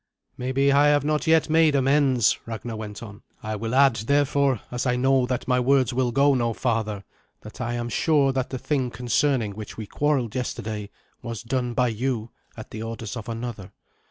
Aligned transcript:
"Maybe 0.35 0.71
I 0.71 0.87
have 0.87 1.05
not 1.05 1.27
yet 1.27 1.47
made 1.47 1.75
amends," 1.75 2.39
Ragnar 2.47 2.75
went 2.75 3.03
on. 3.03 3.21
"I 3.43 3.55
will 3.55 3.75
add, 3.75 3.97
therefore, 3.97 4.59
as 4.71 4.87
I 4.87 4.95
know 4.95 5.27
that 5.27 5.47
my 5.47 5.59
words 5.59 5.93
will 5.93 6.11
go 6.11 6.33
no 6.33 6.53
farther, 6.53 7.03
that 7.41 7.61
I 7.61 7.75
am 7.75 7.87
sure 7.87 8.31
that 8.31 8.49
the 8.49 8.57
thing 8.57 8.89
concerning 8.89 9.51
which 9.51 9.77
we 9.77 9.85
quarrelled 9.85 10.33
yesterday 10.33 10.89
was 11.21 11.43
done 11.43 11.75
by 11.75 11.89
you 11.89 12.31
at 12.57 12.71
the 12.71 12.81
orders 12.81 13.15
of 13.15 13.29
another. 13.29 13.73